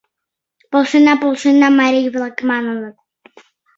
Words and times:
«Полшена, 0.71 1.13
полшена!— 1.21 1.67
марий-влак 1.81 2.35
маныныт. 2.49 2.95